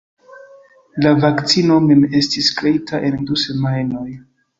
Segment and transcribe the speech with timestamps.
[1.05, 4.09] La vakcino mem estis kreita en du semajnoj.